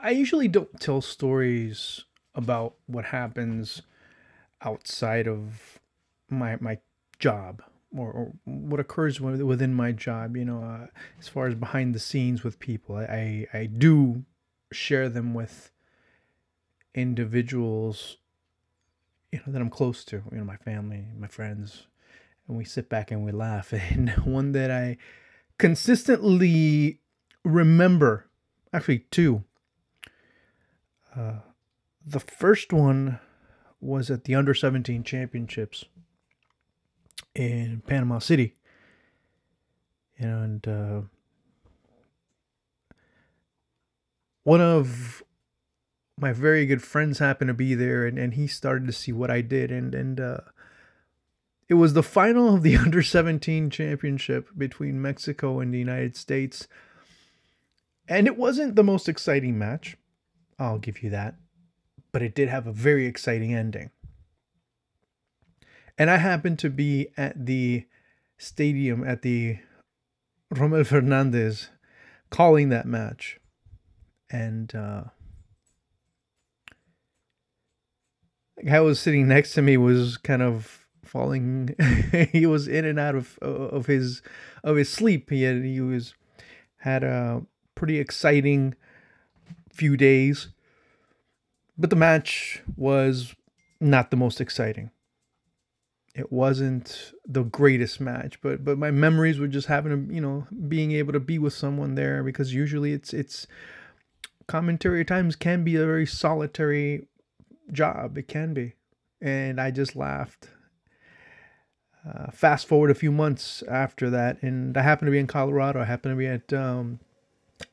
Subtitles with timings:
[0.00, 3.82] I usually don't tell stories about what happens
[4.62, 5.78] outside of
[6.28, 6.78] my my
[7.18, 7.62] job
[7.96, 10.36] or, or what occurs within my job.
[10.36, 10.86] You know, uh,
[11.18, 14.24] as far as behind the scenes with people, I I, I do
[14.70, 15.70] share them with
[16.94, 18.18] individuals
[19.32, 20.22] you know that I'm close to.
[20.30, 21.86] You know, my family, my friends,
[22.46, 23.72] and we sit back and we laugh.
[23.90, 24.96] And one that I
[25.58, 27.00] consistently
[27.44, 28.26] remember,
[28.72, 29.44] actually two.
[32.08, 33.18] The first one
[33.80, 35.84] was at the under 17 championships
[37.34, 38.54] in Panama City.
[40.18, 41.02] And uh,
[44.42, 45.22] one of
[46.18, 49.30] my very good friends happened to be there and, and he started to see what
[49.30, 49.70] I did.
[49.70, 50.38] And and uh,
[51.68, 56.66] it was the final of the under 17 championship between Mexico and the United States.
[58.08, 59.96] And it wasn't the most exciting match
[60.58, 61.36] I'll give you that.
[62.12, 63.90] But it did have a very exciting ending.
[65.96, 67.86] And I happened to be at the
[68.38, 69.58] stadium at the
[70.50, 71.70] Rommel Fernandez
[72.30, 73.38] calling that match.
[74.30, 75.04] And uh
[78.56, 81.74] the guy was sitting next to me was kind of falling.
[82.32, 84.22] He was in and out of of his
[84.62, 85.30] of his sleep.
[85.30, 86.14] He had he was
[86.78, 87.42] had a
[87.74, 88.74] pretty exciting
[89.78, 90.48] few days
[91.76, 93.34] but the match was
[93.80, 94.90] not the most exciting
[96.14, 100.46] it wasn't the greatest match but but my memories were just having to you know
[100.68, 103.46] being able to be with someone there because usually it's it's
[104.48, 107.06] commentary at times can be a very solitary
[107.70, 108.18] job.
[108.18, 108.74] It can be.
[109.20, 110.48] And I just laughed.
[112.08, 115.80] Uh, fast forward a few months after that, and I happened to be in Colorado.
[115.80, 117.00] I happened to be at um,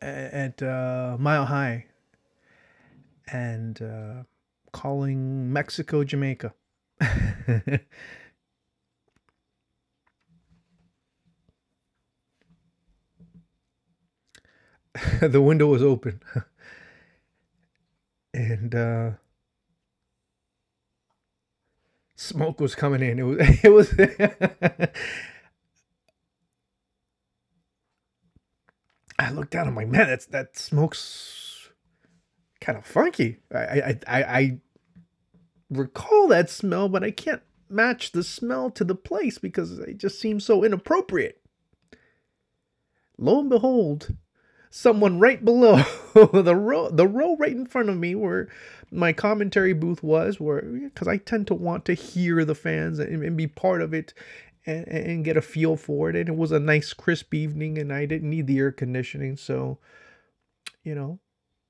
[0.00, 1.86] at uh, Mile High,
[3.32, 4.22] and uh,
[4.72, 6.54] calling Mexico, Jamaica.
[15.20, 16.20] the window was open,
[18.34, 19.10] and uh,
[22.16, 23.18] smoke was coming in.
[23.18, 23.92] It was it was
[29.18, 31.70] I looked down, I'm like, man, that's that smoke's
[32.60, 33.38] kind of funky.
[33.54, 34.58] I I I, I
[35.70, 40.20] recall that smell, but I can't match the smell to the place because it just
[40.20, 41.40] seems so inappropriate.
[43.18, 44.14] Lo and behold,
[44.70, 45.82] someone right below
[46.14, 48.48] the row the row right in front of me where
[48.90, 53.22] my commentary booth was where because i tend to want to hear the fans and,
[53.22, 54.12] and be part of it
[54.66, 56.16] and, and, get a feel for it.
[56.16, 59.36] And it was a nice crisp evening and i didn't need the air conditioning.
[59.36, 59.78] So
[60.82, 61.20] you know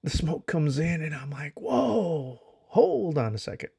[0.03, 3.71] the smoke comes in and i'm like whoa hold on a second.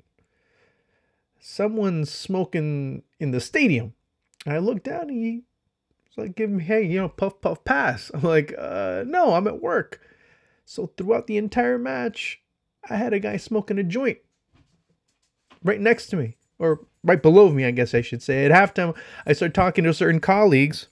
[1.39, 3.93] Someone's smoking in the stadium.
[4.45, 5.43] I look down and he
[6.17, 8.11] like, give me, hey, you know, puff, puff, pass.
[8.13, 10.01] I'm like, uh, no, I'm at work.
[10.65, 12.41] So throughout the entire match,
[12.89, 14.17] I had a guy smoking a joint
[15.63, 18.45] right next to me, or right below me, I guess I should say.
[18.45, 18.95] At halftime,
[19.25, 20.87] I start talking to certain colleagues.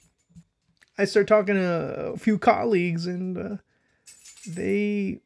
[0.98, 3.56] I start talking to a few colleagues, and uh,
[4.46, 5.20] they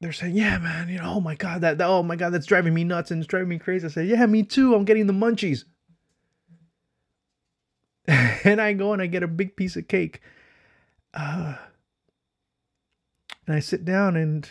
[0.00, 2.46] they're saying, "Yeah, man, you know, oh my god, that, that oh my god, that's
[2.46, 4.74] driving me nuts and it's driving me crazy." I said, "Yeah, me too.
[4.74, 5.64] I'm getting the munchies."
[8.06, 10.20] and I go and I get a big piece of cake.
[11.14, 11.54] Uh,
[13.46, 14.50] and I sit down and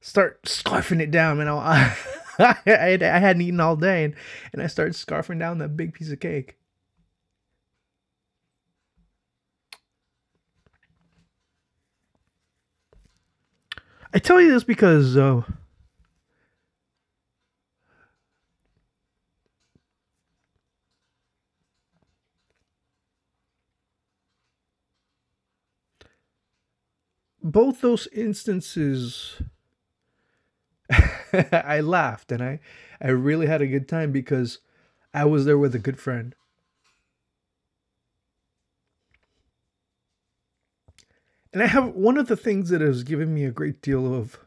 [0.00, 1.40] start scarfing it down.
[1.40, 1.48] And
[2.38, 4.14] I, I, I hadn't eaten all day, and,
[4.52, 6.56] and I started scarfing down that big piece of cake.
[14.12, 15.42] I tell you this because uh,
[27.42, 29.40] both those instances
[31.52, 32.60] I laughed and I
[33.00, 34.58] I really had a good time because
[35.12, 36.34] I was there with a good friend.
[41.52, 44.38] And I have one of the things that has given me a great deal of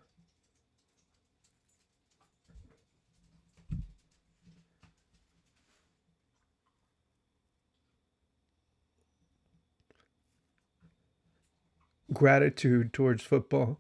[12.14, 13.80] gratitude towards football.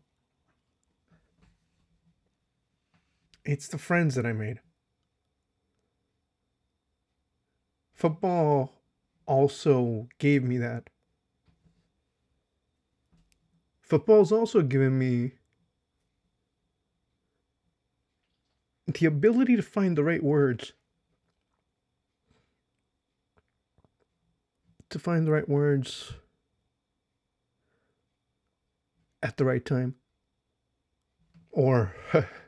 [3.49, 4.59] It's the friends that I made.
[7.95, 8.83] Football
[9.25, 10.91] also gave me that.
[13.81, 15.31] Football's also given me
[18.85, 20.73] the ability to find the right words.
[24.91, 26.13] To find the right words
[29.23, 29.95] at the right time.
[31.49, 31.95] Or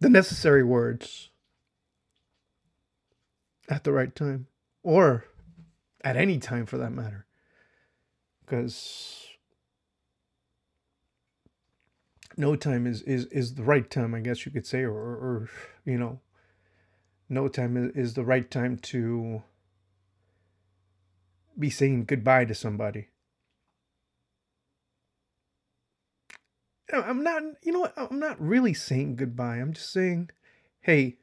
[0.00, 1.30] the necessary words
[3.68, 4.46] at the right time
[4.82, 5.24] or
[6.04, 7.26] at any time for that matter.
[8.44, 9.26] Because
[12.36, 15.50] no time is, is is the right time i guess you could say or, or
[15.84, 16.20] you know
[17.28, 19.42] no time is, is the right time to
[21.58, 23.08] be saying goodbye to somebody
[26.92, 27.94] i'm not you know what?
[27.96, 29.56] I'm not really saying goodbye.
[29.56, 30.30] I'm just saying
[30.80, 31.16] hey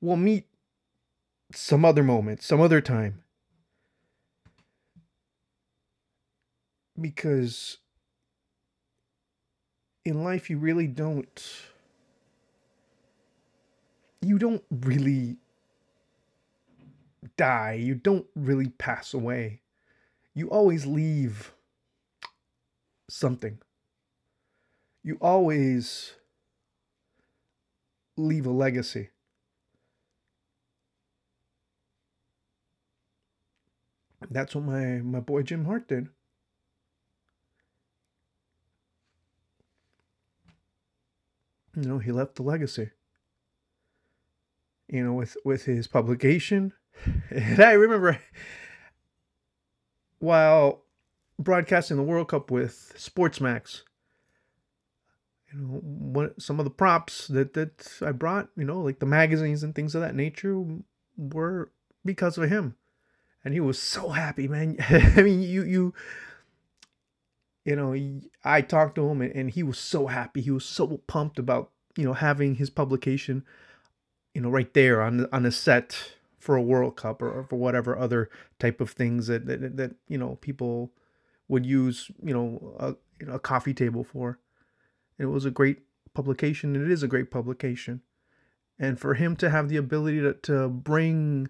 [0.00, 0.46] we'll meet
[1.52, 3.22] some other moment some other time.
[6.98, 7.78] Because
[10.04, 11.42] in life you really don't
[14.22, 15.36] you don't really
[17.36, 17.74] die.
[17.74, 19.60] You don't really pass away.
[20.34, 21.52] You always leave
[23.08, 23.58] something
[25.06, 26.14] you always
[28.16, 29.10] leave a legacy.
[34.28, 36.08] That's what my my boy jim hart did.
[41.76, 42.90] You know he left a legacy.
[44.88, 46.72] You know with with his publication.
[47.30, 48.18] And i remember
[50.18, 50.82] while
[51.38, 53.82] broadcasting the world cup with sportsmax
[55.56, 59.06] you know what some of the props that that i brought you know like the
[59.06, 60.62] magazines and things of that nature
[61.16, 61.70] were
[62.04, 62.76] because of him
[63.44, 64.76] and he was so happy man
[65.16, 65.94] i mean you you
[67.66, 67.96] you know,
[68.44, 70.40] I talked to him and, and he was so happy.
[70.40, 73.44] He was so pumped about, you know, having his publication,
[74.34, 77.56] you know, right there on on a set for a World Cup or, or for
[77.56, 78.30] whatever other
[78.60, 80.92] type of things that, that, that you know, people
[81.48, 84.38] would use, you know, a, you know, a coffee table for.
[85.18, 85.80] It was a great
[86.14, 86.74] publication.
[86.74, 88.02] and It is a great publication.
[88.78, 91.48] And for him to have the ability to, to bring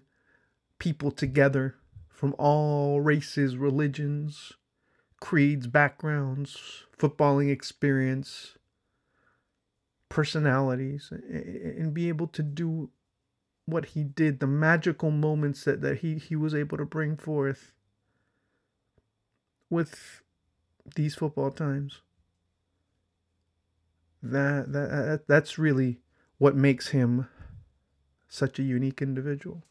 [0.79, 1.75] people together
[2.09, 4.53] from all races, religions,
[5.19, 8.57] creeds, backgrounds, footballing experience,
[10.09, 12.89] personalities, and be able to do
[13.65, 17.73] what he did, the magical moments that, that he, he was able to bring forth
[19.69, 20.21] with
[20.95, 22.01] these football times.
[24.23, 25.99] That, that that's really
[26.37, 27.27] what makes him
[28.27, 29.63] such a unique individual.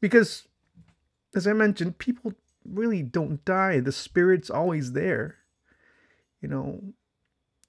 [0.00, 0.48] Because
[1.34, 2.34] as I mentioned, people
[2.64, 3.80] really don't die.
[3.80, 5.36] The spirit's always there.
[6.40, 6.82] You know,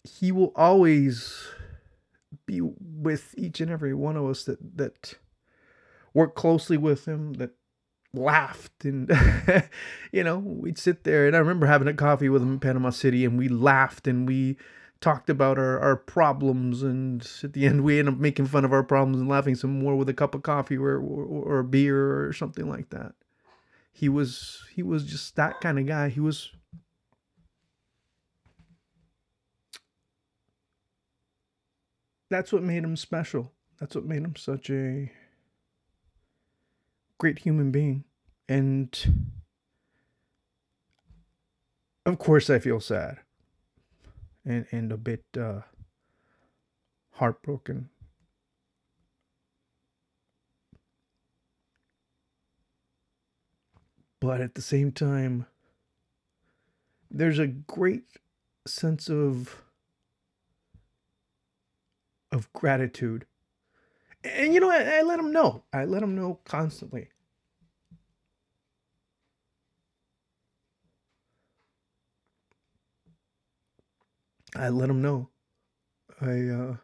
[0.03, 1.47] he will always
[2.45, 5.15] be with each and every one of us that that
[6.13, 7.51] work closely with him, that
[8.13, 9.11] laughed and
[10.11, 12.91] you know, we'd sit there and I remember having a coffee with him in Panama
[12.91, 14.57] City and we laughed and we
[15.03, 18.71] talked about our, our problems and at the end we ended up making fun of
[18.71, 22.25] our problems and laughing some more with a cup of coffee or, or, or beer
[22.25, 23.13] or something like that
[23.93, 26.09] he was he was just that kind of guy.
[26.09, 26.51] He was
[32.29, 33.53] That's what made him special.
[33.79, 35.11] That's what made him such a
[37.19, 38.05] great human being.
[38.49, 39.37] And
[42.07, 43.19] of course I feel sad
[44.45, 45.61] and and a bit uh
[47.13, 47.89] heartbroken.
[54.21, 55.45] But at the same time
[57.11, 58.05] there's a great
[58.67, 59.63] sense of
[62.31, 63.25] of gratitude.
[64.23, 65.63] And you know I, I let him know.
[65.73, 67.09] I let him know constantly
[74.55, 75.29] i let him know
[76.21, 76.75] i uh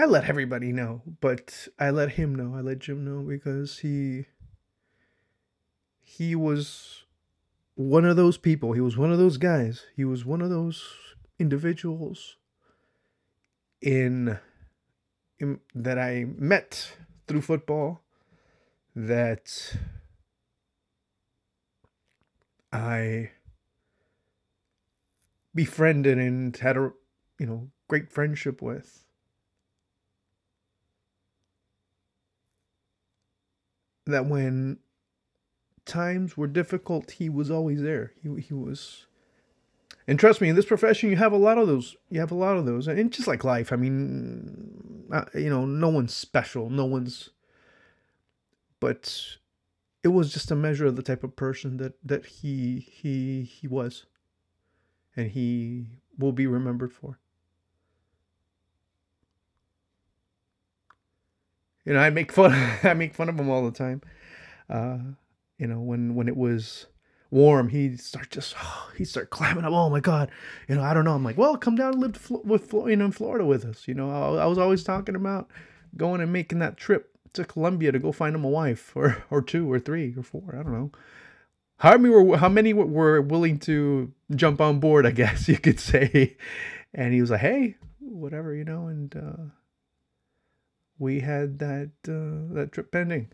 [0.00, 2.54] I let everybody know, but I let him know.
[2.56, 4.24] I let Jim know because he
[6.00, 7.04] he was
[7.74, 8.72] one of those people.
[8.72, 9.84] He was one of those guys.
[9.94, 10.82] He was one of those
[11.38, 12.36] individuals
[13.82, 14.38] in,
[15.38, 16.92] in that I met
[17.28, 18.00] through football
[18.96, 19.76] that
[22.72, 23.30] I
[25.54, 26.92] befriended and had a
[27.38, 29.04] you know great friendship with
[34.06, 34.78] that when
[35.84, 38.12] times were difficult, he was always there.
[38.22, 39.06] He he was,
[40.06, 41.96] And trust me, in this profession, you have a lot of those.
[42.08, 43.72] You have a lot of those, and just like life.
[43.72, 46.70] I mean, uh, you know, no one's special.
[46.70, 47.30] No one's.
[48.80, 49.36] But
[50.02, 53.66] it was just a measure of the type of person that that he he he
[53.68, 54.06] was,
[55.16, 55.86] and he
[56.18, 57.18] will be remembered for.
[61.84, 62.52] You know, I make fun.
[62.82, 64.02] I make fun of him all the time.
[64.68, 64.98] Uh,
[65.58, 66.86] you know, when when it was
[67.30, 68.54] warm, he'd start just
[68.96, 69.72] he'd start climbing up.
[69.72, 70.30] Oh my god,
[70.68, 71.14] you know I don't know.
[71.14, 73.88] I'm like, well, come down and live with you know in Florida with us.
[73.88, 75.50] You know, I, I was always talking about
[75.96, 79.42] going and making that trip to Colombia to go find him a wife or or
[79.42, 80.54] two or three or four.
[80.58, 80.92] I don't know.
[81.80, 85.06] How many were how many were willing to jump on board?
[85.06, 86.36] I guess you could say.
[86.94, 89.44] And he was like, hey, whatever, you know, and uh,
[90.98, 93.30] we had that uh, that trip pending.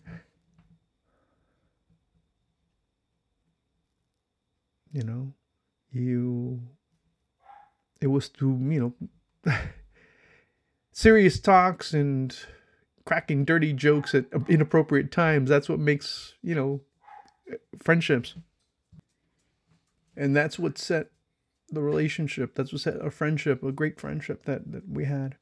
[4.97, 5.33] you know
[5.93, 6.63] you
[8.01, 8.95] it was through you
[9.45, 9.53] know
[10.93, 12.35] serious talks and
[13.05, 16.81] cracking dirty jokes at inappropriate times that's what makes you know
[17.79, 18.35] friendships.
[20.17, 21.11] And that's what set
[21.71, 22.55] the relationship.
[22.55, 25.37] That's what set a friendship a great friendship that that we had.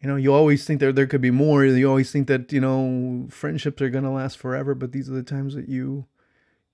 [0.00, 1.64] You know you always think there there could be more.
[1.64, 5.22] You always think that you know friendships are to last forever but these are the
[5.22, 6.06] times that you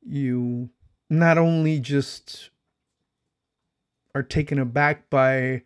[0.05, 0.71] you
[1.11, 2.50] not only just
[4.14, 5.62] are taken aback by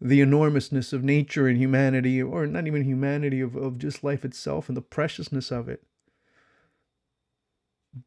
[0.00, 4.68] the enormousness of nature and humanity, or not even humanity, of, of just life itself
[4.68, 5.82] and the preciousness of it,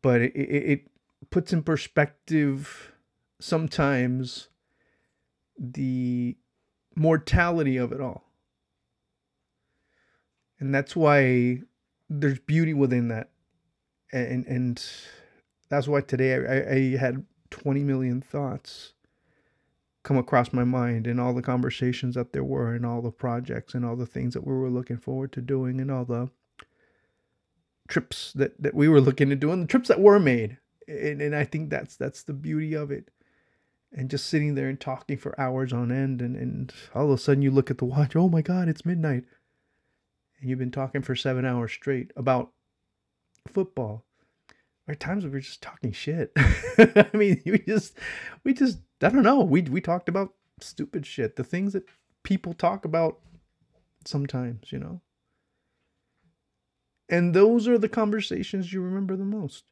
[0.02, 0.88] but it, it,
[1.30, 2.92] puts in perspective
[3.40, 4.50] sometimes
[5.58, 6.36] the
[6.96, 8.26] mortality of it all.
[10.60, 11.62] And that's why
[12.10, 13.30] there's beauty within that.
[14.12, 14.84] And, and
[15.70, 18.94] that's why today I, I had 20 million thoughts
[20.04, 23.74] come across my mind and all the conversations that there were and all the projects
[23.74, 26.30] and all the things that we were looking forward to doing and all the
[27.92, 30.58] trips that, that we were looking to do and the trips that were made
[30.88, 33.10] and, and i think that's that's the beauty of it
[33.92, 37.18] and just sitting there and talking for hours on end and, and all of a
[37.18, 39.26] sudden you look at the watch oh my god it's midnight
[40.40, 42.52] and you've been talking for seven hours straight about
[43.48, 44.06] football
[44.86, 46.32] there are times where we're just talking shit.
[46.38, 47.98] I mean, we just,
[48.44, 49.42] we just, I don't know.
[49.42, 51.88] We we talked about stupid shit, the things that
[52.24, 53.20] people talk about
[54.06, 55.02] sometimes, you know.
[57.12, 59.66] And those are the conversations you remember the most.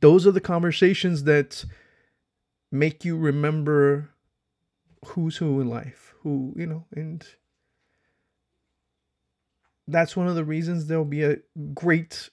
[0.00, 1.64] Those are the conversations that
[2.72, 4.10] make you remember
[5.06, 7.24] who's who in life, who, you know, and
[9.86, 11.38] that's one of the reasons there'll be a
[11.72, 12.30] great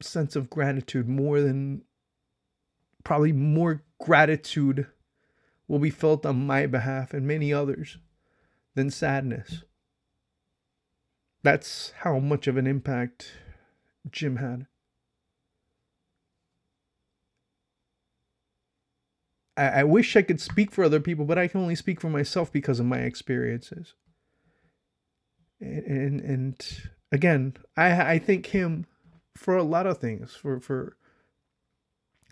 [0.00, 1.82] sense of gratitude more than
[3.04, 4.86] probably more gratitude
[5.68, 7.98] will be felt on my behalf and many others
[8.74, 9.62] than sadness.
[11.46, 13.32] That's how much of an impact
[14.10, 14.66] Jim had.
[19.56, 22.10] I, I wish I could speak for other people, but I can only speak for
[22.10, 23.94] myself because of my experiences
[25.60, 28.86] and and again, I I thank him
[29.36, 30.96] for a lot of things for for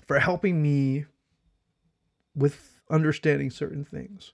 [0.06, 1.06] for helping me
[2.34, 4.32] with understanding certain things,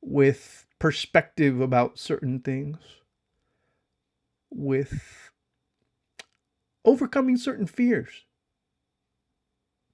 [0.00, 2.78] with perspective about certain things,
[4.50, 5.30] with
[6.84, 8.24] overcoming certain fears,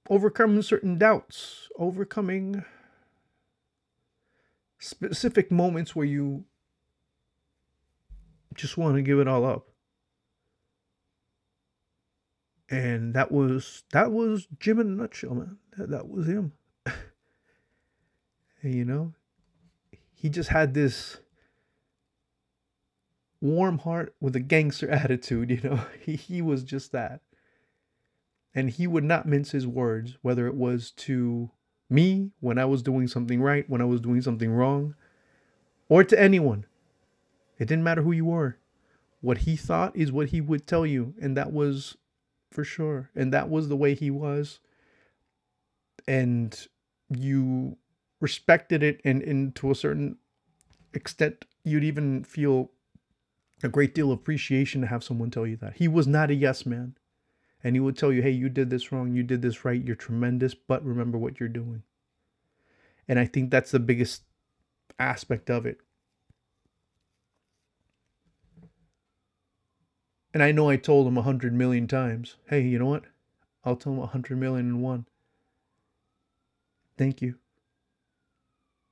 [0.09, 2.63] overcoming certain doubts, overcoming
[4.79, 6.45] specific moments where you
[8.53, 9.67] just want to give it all up.
[12.69, 15.57] And that was that was Jim in a nutshell, man.
[15.77, 16.53] That, that was him.
[16.85, 16.95] and,
[18.73, 19.13] you know,
[20.13, 21.17] he just had this
[23.45, 25.81] warm heart with a gangster attitude, you know.
[25.99, 27.21] He he was just that.
[28.53, 31.51] And he would not mince his words, whether it was to
[31.89, 34.95] me when I was doing something right, when I was doing something wrong,
[35.89, 36.65] or to anyone.
[37.59, 38.57] It didn't matter who you were.
[39.21, 41.13] What he thought is what he would tell you.
[41.21, 41.97] And that was
[42.51, 43.09] for sure.
[43.15, 44.59] And that was the way he was.
[46.07, 46.67] And
[47.09, 47.77] you
[48.19, 50.17] respected it and, and to a certain
[50.93, 52.71] extent you'd even feel
[53.63, 55.77] a great deal of appreciation to have someone tell you that.
[55.77, 56.95] He was not a yes man.
[57.63, 59.95] And he would tell you, hey, you did this wrong, you did this right, you're
[59.95, 61.81] tremendous, but remember what you're doing.
[63.07, 64.21] And I think that's the biggest
[64.99, 65.79] aspect of it.
[70.33, 73.05] And I know I told him a hundred million times, hey, you know what?
[73.63, 75.05] I'll tell him a hundred million and one.
[76.97, 77.35] Thank you.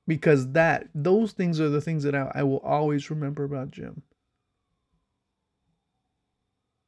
[0.06, 4.02] Because that those things are the things that I, I will always remember about Jim.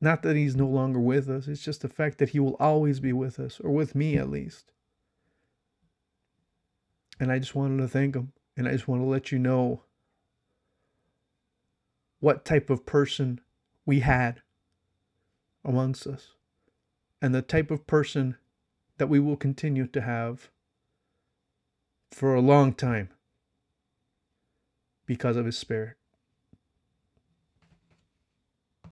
[0.06, 3.00] Not that he's no longer with us, it's just the fact that he will always
[3.00, 4.70] be with us, or with me at least.
[7.18, 8.32] And I just wanted to thank him.
[8.56, 9.82] And I just want to let you know
[12.20, 13.40] what type of person
[13.84, 14.42] we had
[15.64, 16.34] amongst us
[17.20, 18.36] and the type of person
[18.98, 20.50] that we will continue to have
[22.12, 23.08] for a long time
[25.04, 25.96] because of his spirit.